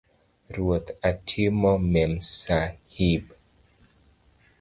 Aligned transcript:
ruoth; 0.53 0.87
atimo 1.09 1.71
Memsahib 1.91 3.23